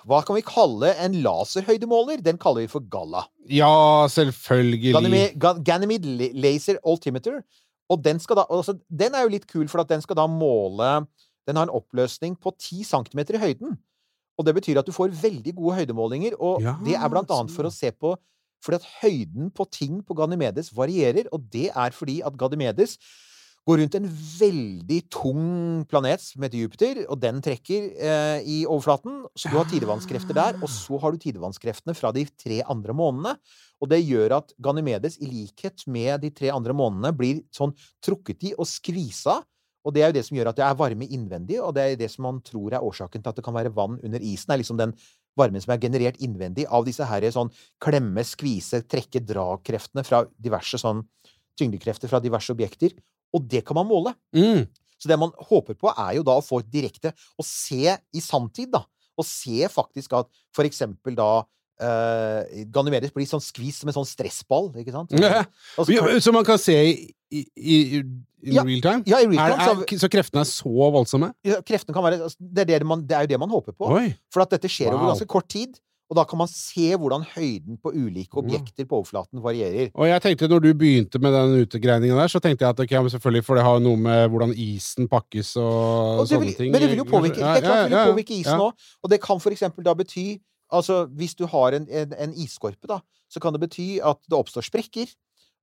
[0.05, 2.21] hva kan vi kalle en laserhøydemåler?
[2.25, 3.25] Den kaller vi for Galla.
[3.49, 4.93] Ja, selvfølgelig.
[4.95, 7.41] Ganymede, Ganymede Laser Altimeter.
[7.89, 10.25] Og den, skal da, altså, den er jo litt kul, for at den skal da
[10.29, 11.05] måle
[11.45, 13.75] Den har en oppløsning på 10 cm i høyden.
[14.35, 17.53] Og det betyr at du får veldig gode høydemålinger, og Ja, det er blant annet
[17.53, 18.15] for å se på
[18.65, 22.95] fordi at høyden på ting på Ganymedes varierer, og det er fordi at Ganymedes
[23.65, 25.45] går rundt en veldig tung
[25.89, 29.23] planet som heter Jupiter, og den trekker eh, i overflaten.
[29.33, 33.33] Så du har tidevannskrefter der, og så har du tidevannskreftene fra de tre andre månedene.
[33.81, 37.73] Og det gjør at Ganymedes, i likhet med de tre andre månedene, blir sånn
[38.05, 39.39] trukket i og skvisa.
[39.85, 41.99] Og det er jo det som gjør at det er varme innvendig, og det er
[41.99, 44.53] det som man tror er årsaken til at det kan være vann under isen.
[44.53, 44.93] er liksom den
[45.37, 47.51] varmen som er generert innvendig av disse her sånn
[47.81, 51.03] klemme, skvise, trekke, dra-kreftene fra diverse sånn
[51.59, 52.93] tyngdekrefter fra diverse objekter.
[53.35, 54.15] Og det kan man måle.
[54.35, 54.63] Mm.
[54.97, 58.21] Så det man håper på, er jo da å få et direkte Å se i
[58.23, 58.85] sanntid, da.
[59.19, 61.43] Å se faktisk at for eksempel da
[61.75, 62.39] Uh,
[62.71, 65.11] Ganymedes blir sånn skvist som en sånn stressball, ikke sant?
[65.11, 65.41] Ja.
[65.75, 68.63] Altså, så kan- Så man kan se i, i, i in Ja.
[68.63, 69.03] real time?
[69.05, 71.33] Ja, i real Er, time, er, så kreftene er så voldsomme?
[71.43, 73.73] ja, kreftene kan være altså, det, er det, man, det er jo det man håper
[73.75, 73.91] på.
[73.91, 74.15] Oi!
[74.31, 75.11] For at dette skjer over Wow.
[75.17, 75.75] ganske kort tid.
[76.05, 79.89] Og da kan man se hvordan høyden på ulike objekter på overflaten varierer.
[79.97, 83.09] Og jeg tenkte, når du begynte med den utegreininga der, så tenkte jeg at okay,
[83.15, 86.73] selvfølgelig, for det har noe med hvordan isen pakkes og, Og sånne vil, ting.
[86.73, 88.85] men det vil jo påvirke, det klart det vil jo påvirke isen òg.
[89.01, 90.35] Og det kan for eksempel da bety
[90.73, 92.97] Altså, hvis du har en, en, en isskorpe, da,
[93.29, 95.11] så kan det bety at det oppstår sprekker.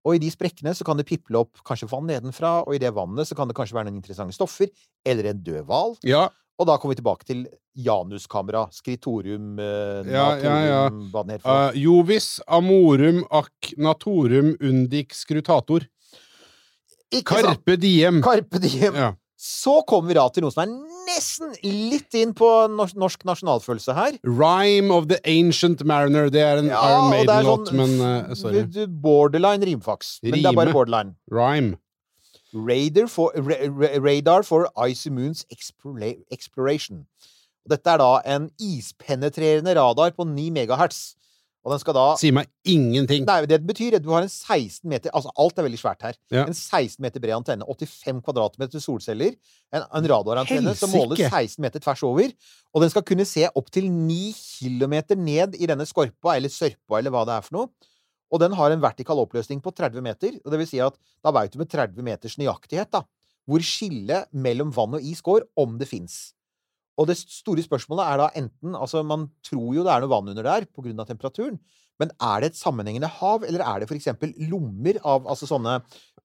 [0.06, 2.92] Og i de sprekkene så kan det piple opp kanskje vann nedenfra, og i det
[2.94, 4.70] vannet så kan det kanskje være noen interessante stoffer,
[5.06, 5.96] eller en død hval.
[6.06, 6.28] Ja,
[6.62, 7.40] Og da kommer vi tilbake til
[7.82, 10.82] Januskamera, skritorium, eh, Ja, ja, ja.
[11.10, 11.48] hva den heter.
[11.72, 15.88] uh, Jovis amorum ac natorum undic scrutator.
[17.12, 17.42] Ikke?
[17.42, 18.22] Carpe diem.
[18.24, 18.94] Carpe diem.
[18.94, 19.10] Ja.
[19.42, 20.70] Så kommer vi da til noe som er
[21.08, 24.14] nesten litt inn på norsk, norsk nasjonalfølelse her.
[24.22, 26.30] Rhyme of the ancient mariner.
[26.30, 27.96] Det er en Ja, Iron Maiden-låt, sånn men
[28.30, 28.62] uh, sorry.
[28.86, 30.20] Borderline rimfaks.
[30.22, 31.16] Men det er bare borderline.
[31.26, 31.74] Rhyme.
[32.52, 37.06] Radar for, ra, ra, radar for Icy Moons Exploration.
[37.68, 41.14] Dette er da en ispenetrerende radar på 9 megahertz.
[41.62, 43.22] Og den skal da Sier meg ingenting.
[43.26, 46.16] Nei, det betyr at du har en 16 meter Altså, alt er veldig svært her.
[46.34, 46.42] Ja.
[46.42, 49.36] En 16 meter bred antenne, 85 kvadratmeter solceller,
[49.70, 52.34] en, en radarantenne som måler 16 meter tvers over,
[52.74, 57.14] og den skal kunne se opptil 9 kilometer ned i denne skorpa, eller sørpa, eller
[57.14, 57.91] hva det er for noe.
[58.32, 61.32] Og den har en vertikal oppløsning på 30 meter, og det vil si at da
[61.36, 63.02] veit du med 30 meters nøyaktighet da,
[63.48, 66.32] hvor skillet mellom vann og is går, om det fins.
[67.00, 70.28] Og det store spørsmålet er da enten Altså, man tror jo det er noe vann
[70.28, 71.58] under der av temperaturen,
[72.00, 75.80] men er det et sammenhengende hav, eller er det eksempel lommer av altså sånne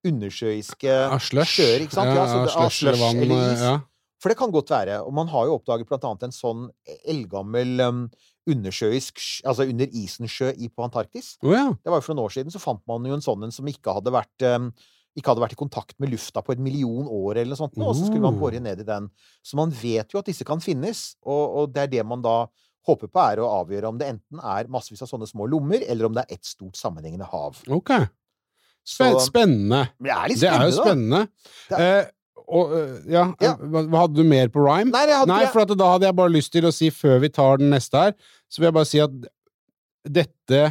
[0.07, 2.13] undersjøiske Ah, sjøer, ikke sant?
[2.13, 3.21] Ja, Ja, ja, slush vann.
[3.21, 3.61] eller is.
[3.61, 3.79] Ja.
[4.21, 5.01] For det kan godt være.
[5.05, 6.69] Og man har jo oppdaget blant annet en sånn
[7.05, 7.99] eldgammel um,
[8.47, 11.35] undersjøisk Altså under isensjø i på Antarktis.
[11.43, 11.65] Oh, ja.
[11.83, 13.67] Det var jo For noen år siden så fant man jo en sånn en som
[13.69, 14.71] ikke hadde vært um,
[15.17, 17.95] ikke hadde vært i kontakt med lufta på en million år, eller noe sånt, og
[17.97, 19.07] så skulle man bore ned i den.
[19.41, 22.35] Så man vet jo at disse kan finnes, og, og det er det man da
[22.85, 26.05] håper på, er å avgjøre om det enten er massevis av sånne små lommer, eller
[26.05, 27.57] om det er ett stort sammenhengende hav.
[27.65, 27.95] Ok.
[28.87, 29.81] Spen Så- spennende.
[29.97, 31.23] Det er litt Det er jo spennende,
[31.73, 31.81] da.
[32.47, 33.53] Eh, og, eh, ja, Ja.
[33.59, 34.91] Hva, hva hadde du mer på rhyme?
[34.91, 37.57] Nei, Nei, for at da hadde jeg bare lyst til å si, før vi tar
[37.57, 38.13] den neste her,
[38.49, 39.11] så vil jeg bare si at
[40.07, 40.61] dette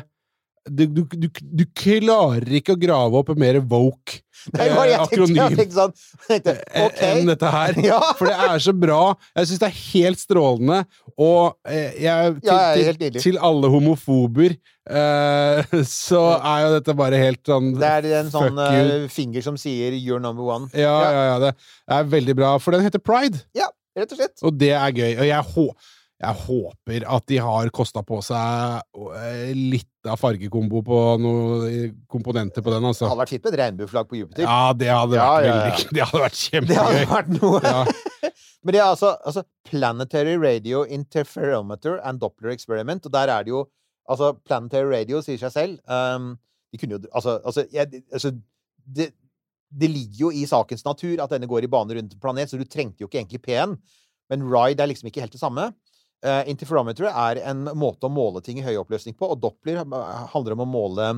[0.67, 4.21] du, du, du, du klarer ikke å grave opp en mer woke
[4.55, 5.93] eh, akronym sånn
[6.27, 7.79] tenkte, eh, enn dette her.
[7.87, 8.01] Ja.
[8.19, 9.01] For det er så bra.
[9.37, 10.81] Jeg syns det er helt strålende.
[11.17, 15.77] Og eh, jeg, til, Ja, jeg til, til alle homofober eh,
[16.09, 19.95] så er jo dette bare helt sånn Det er en sånn uh, finger som sier
[19.97, 20.71] 'you're number one'.
[20.75, 21.37] Ja, ja, ja.
[21.45, 21.55] Det
[21.99, 22.57] er veldig bra.
[22.63, 23.45] For den heter Pride.
[23.57, 24.41] Ja, rett og slett.
[24.43, 25.13] Og det er gøy.
[25.15, 25.71] Og jeg, hå
[26.17, 28.79] jeg håper at de har kosta på seg
[29.21, 33.11] eh, litt av fargekombo på noen komponenter på den, Det altså.
[33.11, 34.47] hadde vært fint med et regnbueflagg på Jupiter.
[34.47, 35.59] Ja, det hadde Ja, vært ja, ja.
[35.67, 36.39] veldig Det hadde vært
[36.71, 37.61] Det hadde vært noe.
[37.67, 37.83] Ja.
[38.67, 43.53] Men det er altså, altså Planetary Radio Interferometer and Doppler Experiment, og der er det
[43.55, 43.67] jo
[44.09, 46.33] Altså, Planetary Radio sier seg selv um,
[46.73, 48.31] De kunne jo Altså, altså, jeg, altså
[48.87, 49.11] det,
[49.75, 52.57] det ligger jo i sakens natur at denne går i bane rundt en planet, så
[52.57, 53.73] du trengte jo ikke egentlig P1.
[54.31, 55.65] Men RIDE er liksom ikke helt det samme.
[56.25, 60.25] Uh, interferometer er en måte å måle ting i høy oppløsning på, og Doppler uh,
[60.33, 61.09] handler om å måle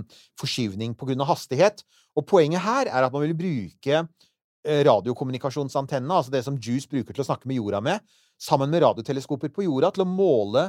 [0.40, 1.84] forskyvning av hastighet.
[2.18, 7.14] Og poenget her er at man vil bruke eh, radiokommunikasjonsantenne, altså det som Juice bruker
[7.14, 8.02] til å snakke med jorda med,
[8.42, 10.66] sammen med radioteleskoper på jorda til å måle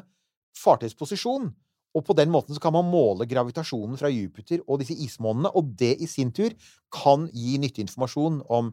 [0.57, 1.49] fartøyets posisjon.
[1.97, 5.95] Og på den måten kan man måle gravitasjonen fra Jupiter og disse ismånene, og det
[5.97, 6.53] i sin tur
[6.93, 8.69] kan gi nyttig informasjon om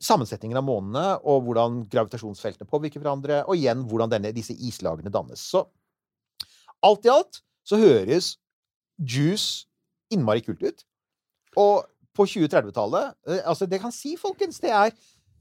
[0.00, 5.42] sammensetningen av månene, og hvordan gravitasjonsfeltene påvirker hverandre, og igjen hvordan denne, disse islagene dannes.
[5.52, 5.66] Så
[6.86, 8.34] alt i alt så høres
[9.00, 9.66] Juice
[10.12, 10.84] innmari kult ut.
[11.60, 11.84] Og
[12.16, 14.92] på 2030-tallet eh, Altså, det kan si, folkens, det er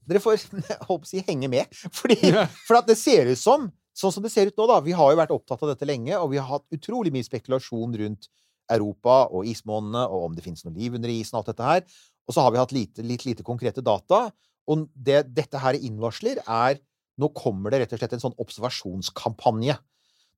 [0.09, 0.41] Dere får
[0.87, 1.69] holdt på å si, henge med.
[1.93, 2.17] Fordi,
[2.65, 3.69] for at det ser ut som
[3.99, 4.77] Sånn som det ser ut nå, da.
[4.79, 7.97] Vi har jo vært opptatt av dette lenge, og vi har hatt utrolig mye spekulasjon
[7.99, 8.29] rundt
[8.71, 11.97] Europa og ismånene, og om det finnes noe liv under isen og alt dette her.
[12.29, 14.29] Og så har vi hatt lite, litt lite konkrete data.
[14.69, 16.79] Og det dette her innvarsler, er
[17.19, 19.73] Nå kommer det rett og slett en sånn observasjonskampanje.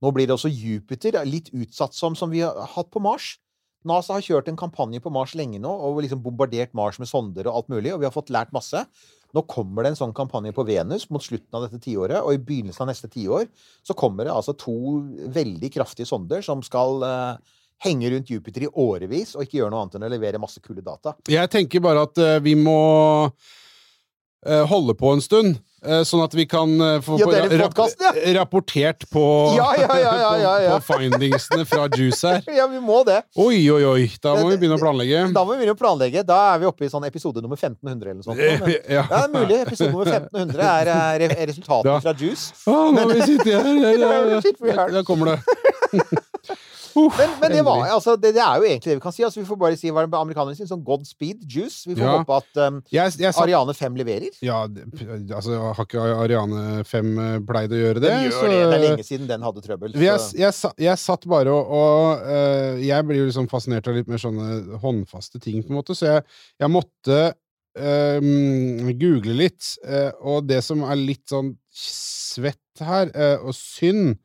[0.02, 3.36] Nå blir det også Jupiter litt utsatt som, som vi har hatt på Mars.
[3.86, 7.46] NASA har kjørt en kampanje på Mars lenge nå og liksom bombardert Mars med sonder
[7.50, 8.82] og alt mulig, og vi har fått lært masse.
[9.34, 12.42] Nå kommer det en sånn kampanje på Venus mot slutten av dette tiåret, og i
[12.42, 13.48] begynnelsen av neste tiår
[13.86, 14.76] så kommer det altså to
[15.34, 19.86] veldig kraftige sonder som skal eh, henge rundt Jupiter i årevis og ikke gjøre noe
[19.86, 21.16] annet enn å levere masse kule data.
[21.30, 22.78] Jeg tenker bare at eh, vi må
[24.70, 27.74] holde på en stund, eh, sånn at vi kan eh, få Ja, på- dere rap-
[27.76, 28.34] podcasten, ja.
[28.40, 29.24] rapportert på,
[29.58, 32.42] Ja, ja, ja, på, findingsene fra Juice her.
[32.58, 33.20] Ja, vi må det.
[33.38, 34.08] Oi, oi, oi!
[34.22, 35.22] Da må vi begynne å planlegge.
[35.38, 36.26] Da må vi begynne å planlegge.
[36.26, 38.42] Da er vi oppe i sånn episode nummer 1500 eller noe sånt.
[38.42, 39.06] Men, Ja.
[39.10, 39.62] det er mulig.
[39.68, 40.92] Episode nummer 1500 er,
[41.30, 42.52] er, resultatet fra Juice.
[42.66, 43.30] Å, nå har vi
[44.42, 44.92] sittet her!
[44.98, 46.28] Da kommer det.
[46.96, 49.24] Men, men det, var, altså, det, det er jo egentlig det vi kan si.
[49.28, 50.70] Altså, vi får bare si hva amerikanerne sier.
[50.70, 51.84] Sånn Godspeed, Juice.
[51.90, 52.16] Vi får Ja.
[52.20, 54.40] håpe at um, Jeg, jeg satt, Ariane 5 leverer.
[54.44, 54.62] ja,
[55.36, 58.10] altså, har ikke Ariane 5 eh, pleid å gjøre det?
[58.10, 58.62] Den gjør så- det.
[58.62, 59.96] Det er lenge siden den hadde trøbbel.
[60.02, 64.22] Jeg, jeg, satt bare og, og uh, Jeg blir jo liksom fascinert av litt mer
[64.22, 66.28] sånne håndfaste ting, på en måte, så jeg,
[66.60, 67.22] jeg måtte
[67.72, 69.64] Um, google litt.
[69.88, 74.18] uh, og det som er litt sånn svett her, uh, og synd,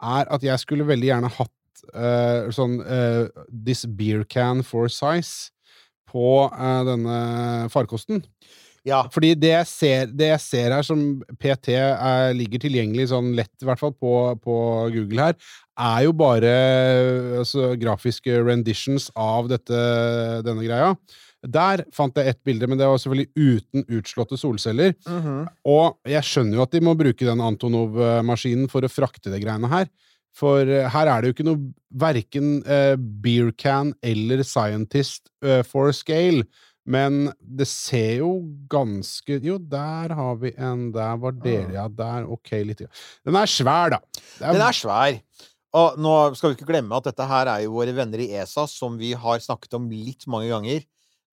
[0.00, 1.52] er at jeg skulle veldig gjerne hatt
[1.92, 5.50] eh, sånn uh, This beer can for size
[6.10, 7.18] på uh, denne
[7.74, 8.22] farkosten.
[8.86, 9.02] ja.
[9.12, 11.02] Fordi det jeg ser, det jeg ser her som
[11.40, 14.56] PT er, ligger tilgjengelig sånn lett, i hvert fall på, på
[14.94, 16.54] Google her, er jo bare
[17.42, 19.84] altså, grafiske renditions av dette,
[20.46, 20.94] denne greia.
[21.44, 24.94] Der fant jeg ett bilde, men det var selvfølgelig uten utslåtte solceller.
[25.04, 25.44] Mhm.
[25.68, 29.68] Og jeg skjønner jo at de må bruke den Antonov-maskinen for å frakte det greiene
[29.72, 29.90] her.
[30.34, 31.62] For eh, her er det jo ikke noe
[31.94, 36.42] verken uh, beer can eller scientist uh, for scale.
[36.84, 40.90] Men det ser jo ganske Jo, der har vi en.
[40.92, 41.86] Der var dere, ja.
[41.88, 42.82] Der, ok, litt.
[43.24, 44.02] Den er svær, da.
[44.40, 44.50] Er...
[44.52, 45.20] Den er svær.
[45.74, 48.66] Og nå skal vi ikke glemme at dette her er jo våre venner i ESA,
[48.70, 50.84] som vi har snakket om litt mange ganger.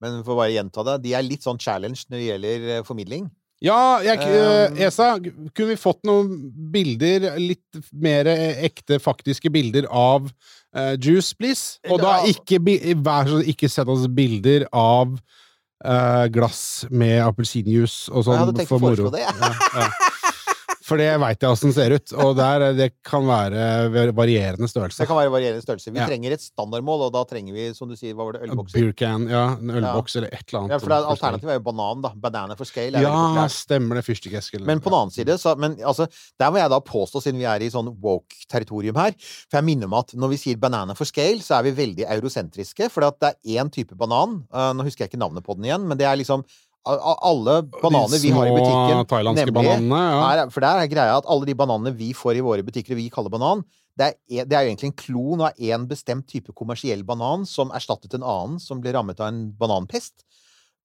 [0.02, 2.86] Men for å bare gjenta det, de er litt sånn challenge når det gjelder eh,
[2.88, 3.28] formidling.
[3.62, 6.32] Ja, jeg, eh, Esa, kunne vi fått noen
[6.74, 11.78] bilder, litt mer ekte, faktiske bilder av uh, Juice, please?
[11.86, 12.58] Og da ikke,
[13.06, 18.58] vær så ikke send oss bilder av uh, glass med appelsinjuice og sånn Jeg hadde
[18.63, 19.12] tenkt å for moro.
[19.12, 19.38] foreslå det, jeg.
[19.38, 20.11] Ja, ja.
[20.91, 24.99] For det veit jeg åssen ser ut, og der, det kan være varierende størrelse.
[24.99, 25.93] Det kan være varierende størrelse.
[25.95, 26.08] Vi Ja.
[26.10, 28.75] trenger et standardmål, og da trenger vi, som du sier, hva var det, ølbokser?
[28.82, 29.45] Beer can, ja.
[29.56, 30.75] En ølboks eller et eller annet.
[30.75, 32.12] Ja, for er- alternativet er jo banan, da.
[32.27, 34.04] Banana for scale er Ja, stemmer det.
[34.06, 34.60] Fyrstikkeske.
[34.67, 37.45] Men på den annen side, så, men, altså, der må jeg da påstå, siden vi
[37.47, 39.12] er i sånn woke-territorium her
[39.49, 42.06] For jeg minner om at når vi sier banana for scale, så er vi veldig
[42.10, 42.89] eurosentriske.
[42.91, 44.43] For det er én type banan.
[44.54, 46.43] eh, nå husker jeg ikke navnet på den igjen, men det er liksom
[46.86, 49.06] alle bananer vi har i butikken.
[49.10, 50.00] thailandske bananene.
[50.12, 50.46] Ja.
[50.46, 52.98] Er- for der er greia at alle de bananene vi får i våre butikker, og
[52.98, 53.63] vi kaller banan,
[53.98, 57.46] det er, e- det er jo egentlig en klon av en bestemt type kommersiell banan
[57.46, 60.24] som erstattet en annen som ble rammet av en bananpest.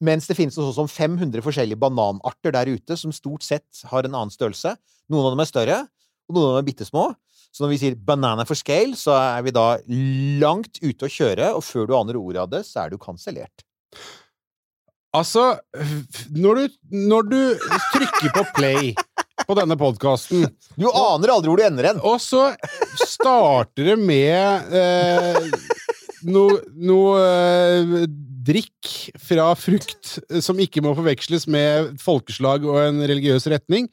[0.01, 4.15] Mens det finnes sånn som 500 forskjellige bananarter der ute som stort sett har en
[4.15, 4.77] annen størrelse.
[5.09, 5.79] Noen av dem er større,
[6.29, 7.15] og noen av dem er bitte små.
[7.55, 11.55] Så når vi sier 'banana for scale', så er vi da langt ute å kjøre,
[11.57, 13.65] og før du aner ordet av det, så er du kansellert.
[15.17, 15.55] Altså,
[16.37, 16.77] når du,
[17.09, 17.41] når du
[17.95, 18.91] trykker på play
[19.47, 22.03] på denne podkasten, Du aner aldri hvor du ender hen!
[22.05, 22.51] og så
[23.07, 25.39] starter det med eh,
[26.29, 28.05] noe no, eh,
[28.47, 33.89] drikk fra frukt som ikke må forveksles med folkeslag og en religiøs retning,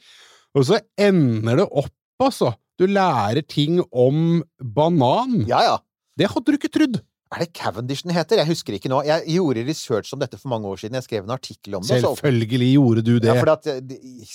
[0.54, 2.54] og så ender det opp, altså.
[2.82, 5.44] Du lærer ting om banan.
[5.50, 5.76] Ja, ja.
[6.18, 7.00] Det hadde du ikke trodd!
[7.34, 8.38] Er det Cavendish den heter?
[8.38, 9.00] Jeg husker ikke nå.
[9.08, 10.94] Jeg gjorde research om dette for mange år siden.
[11.00, 12.02] Jeg skrev en artikkel om det.
[12.02, 13.32] så- Selvfølgelig gjorde du det.
[13.36, 13.82] Ja, at, eh,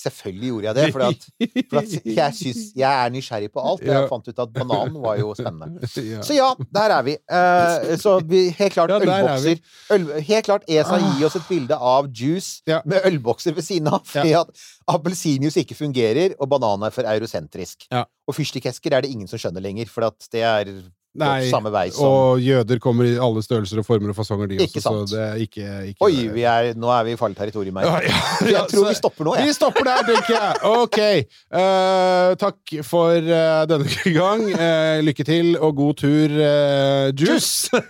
[0.03, 0.93] selvfølgelig gjorde jeg det.
[0.93, 1.27] For at,
[1.71, 3.81] for at jeg, synes, jeg er nysgjerrig på alt.
[3.83, 5.87] Og jeg fant ut at bananen var jo spennende.
[6.29, 7.17] Så ja, der er vi.
[7.31, 9.61] Uh, så vi, helt klart Ja, er ølbokser.
[9.95, 12.81] Øl, helt klart ESA gir oss et bilde av juice Ja.
[12.85, 14.03] med ølbokser ved siden av.
[14.05, 14.51] Fordi at
[14.89, 17.87] appelsinjuice ikke fungerer, og banan er for eurosentrisk.
[18.29, 20.65] Og fyrstikkesker er det ingen som skjønner lenger, for at det er
[21.19, 24.59] Nei, samme vei som og jøder kommer i alle størrelser og former og fasonger, de
[24.63, 27.81] også, så det er ikke, ikke Oi, vi er, nå er vi i farlig territorium
[27.81, 27.89] her.
[27.89, 28.21] Ja, ja,
[28.53, 29.49] Jeg tror så- vi stopper nå, jeg.
[29.49, 30.53] Vi stopper der, tenker jeg.
[30.69, 30.99] Ok.
[31.49, 33.89] Uh, takk for uh, denne
[34.21, 34.45] gang.
[34.53, 36.37] Uh, lykke til og god tur,
[37.19, 37.73] Juice.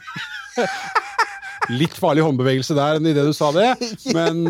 [1.68, 3.74] Litt farlig håndbevegelse der enn idet du sa det,
[4.16, 4.46] men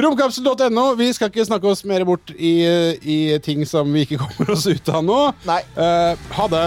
[0.00, 0.88] Romkapsel.no.
[0.98, 2.56] Vi skal ikke snakke oss mer bort i,
[2.98, 5.20] i ting som vi ikke kommer oss ut av nå.
[5.46, 5.60] Nei.
[5.76, 6.66] Ha det.